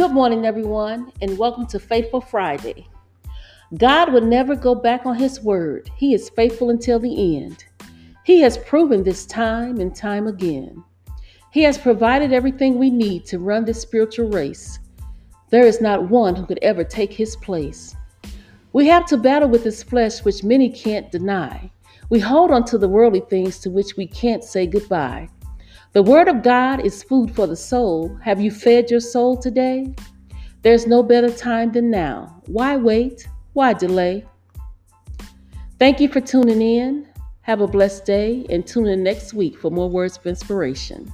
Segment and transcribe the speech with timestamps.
[0.00, 2.88] Good morning, everyone, and welcome to Faithful Friday.
[3.76, 7.66] God will never go back on His word, He is faithful until the end.
[8.24, 10.82] He has proven this time and time again.
[11.50, 14.78] He has provided everything we need to run this spiritual race.
[15.50, 17.94] There is not one who could ever take His place.
[18.72, 21.70] We have to battle with this flesh, which many can't deny.
[22.08, 25.28] We hold on to the worldly things to which we can't say goodbye.
[25.92, 28.16] The Word of God is food for the soul.
[28.22, 29.92] Have you fed your soul today?
[30.62, 32.40] There's no better time than now.
[32.46, 33.26] Why wait?
[33.54, 34.24] Why delay?
[35.80, 37.08] Thank you for tuning in.
[37.40, 41.12] Have a blessed day and tune in next week for more words of inspiration.